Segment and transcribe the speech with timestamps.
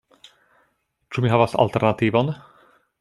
[1.17, 2.33] Ĉu mi havas alternativon?